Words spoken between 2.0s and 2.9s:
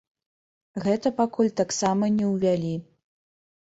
не ўвялі.